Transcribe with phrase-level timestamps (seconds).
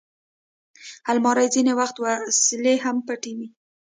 [1.09, 3.47] الماري کې ځینې وخت وسلې هم پټې وي